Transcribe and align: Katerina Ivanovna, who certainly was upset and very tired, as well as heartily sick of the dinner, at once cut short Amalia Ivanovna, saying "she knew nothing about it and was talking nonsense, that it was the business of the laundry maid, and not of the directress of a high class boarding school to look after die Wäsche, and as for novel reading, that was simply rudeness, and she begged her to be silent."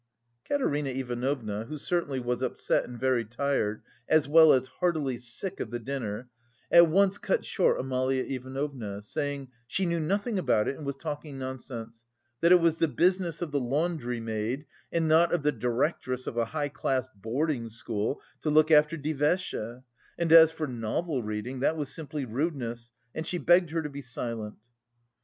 Katerina 0.49 0.89
Ivanovna, 0.89 1.65
who 1.65 1.77
certainly 1.77 2.19
was 2.19 2.41
upset 2.41 2.85
and 2.85 2.99
very 2.99 3.23
tired, 3.23 3.83
as 4.09 4.27
well 4.27 4.51
as 4.51 4.65
heartily 4.65 5.19
sick 5.19 5.59
of 5.59 5.69
the 5.69 5.77
dinner, 5.77 6.27
at 6.71 6.87
once 6.87 7.19
cut 7.19 7.45
short 7.45 7.79
Amalia 7.79 8.23
Ivanovna, 8.23 9.03
saying 9.03 9.49
"she 9.67 9.85
knew 9.85 9.99
nothing 9.99 10.39
about 10.39 10.67
it 10.67 10.75
and 10.75 10.87
was 10.87 10.95
talking 10.95 11.37
nonsense, 11.37 12.03
that 12.39 12.51
it 12.51 12.59
was 12.59 12.77
the 12.77 12.87
business 12.87 13.43
of 13.43 13.51
the 13.51 13.59
laundry 13.59 14.19
maid, 14.19 14.65
and 14.91 15.07
not 15.07 15.31
of 15.31 15.43
the 15.43 15.51
directress 15.51 16.25
of 16.25 16.35
a 16.35 16.45
high 16.45 16.69
class 16.69 17.07
boarding 17.15 17.69
school 17.69 18.21
to 18.41 18.49
look 18.49 18.71
after 18.71 18.97
die 18.97 19.13
Wäsche, 19.13 19.83
and 20.17 20.31
as 20.31 20.51
for 20.51 20.65
novel 20.65 21.21
reading, 21.21 21.59
that 21.59 21.77
was 21.77 21.93
simply 21.93 22.25
rudeness, 22.25 22.91
and 23.13 23.27
she 23.27 23.37
begged 23.37 23.69
her 23.69 23.83
to 23.83 23.89
be 23.91 24.01
silent." 24.01 24.55